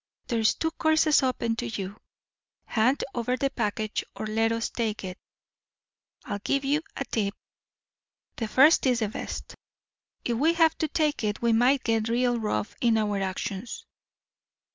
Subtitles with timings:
[0.25, 1.95] There's two courses open to you
[2.65, 5.19] hand over the package or let us take it.
[6.25, 7.35] I'll give you a tip
[8.37, 9.53] the first is the best.
[10.25, 13.85] If we have to take it, we might get real rough in our actions."